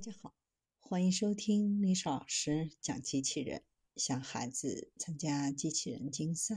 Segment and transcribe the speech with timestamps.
[0.00, 0.34] 大家好，
[0.78, 3.62] 欢迎收听历史老师讲机器人。
[3.96, 6.54] 想孩子参加机器人竞赛、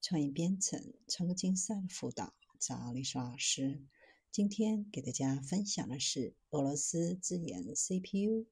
[0.00, 3.84] 创意编程、创客竞赛的辅导，找历史老师。
[4.32, 8.46] 今天给大家分享的是俄罗斯自研 CPU。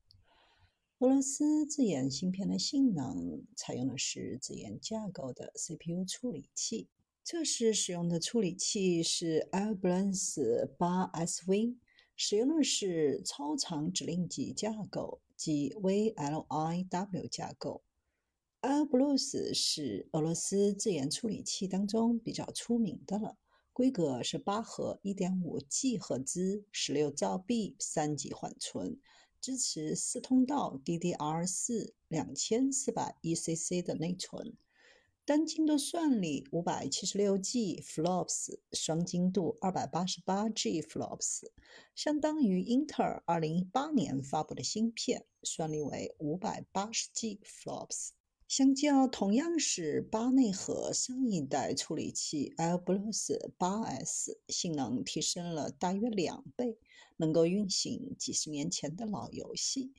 [1.01, 6.89] 俄罗斯自研芯片的性能采用的是自研架构的 CPU 处理器，
[7.25, 11.79] 测试使用的处理器是 Airbus 8SV。
[12.23, 17.83] 使用的是超长指令集架构，即 VLIW 架构。
[18.61, 23.39] AirBlues 是俄罗斯自研处理器当中比较出名的了，
[23.73, 28.99] 规格是八核1.5 G 赫兹，16兆 B 三级缓存，
[29.41, 34.53] 支持四通道 DDR4 2400 ECC 的内存。
[35.31, 41.43] 单精度算力五百七十六 G flops，双精度二百八十八 G flops，
[41.95, 48.09] 相当于英特尔二零一八年发布的芯片，算力为五百八十 G flops。
[48.49, 56.77] 相较同样是八内核上一代处理器 Airbus 八 S，性能提升了大约两倍，
[57.19, 59.93] 能够运行几十年前的老游戏。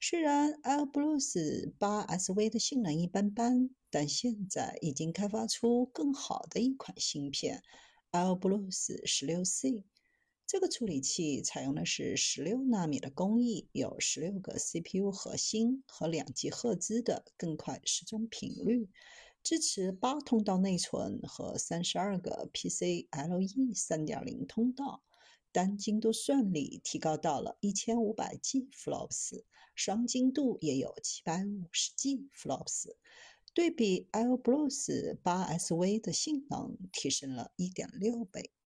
[0.00, 3.70] 虽然 Airbus 八 SV 的性能一般般。
[3.88, 7.62] 但现在已经开发出更好的一款芯片
[8.12, 9.84] ，Airbus 16C。
[10.46, 18.90] 这个处理器采用的是16纳米的工艺，有16个 CPU 核心和两 G 赫兹的更快时钟频率，
[19.42, 25.02] 支持八通道内存和32个 PCIe 3.0通道，
[25.56, 29.42] 单精度算力提高到了一千五百 G flops，
[29.74, 32.94] 双精度也有七百五十 G flops。
[33.54, 38.50] 对比 Airbus 8SV 的性能提升了一点六倍。